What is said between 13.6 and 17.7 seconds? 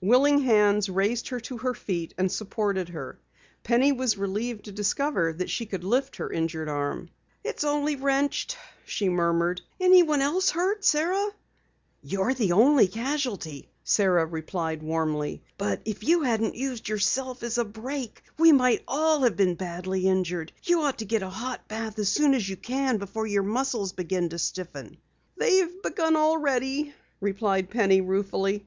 Sara replied warmly. "But if you hadn't used yourself as a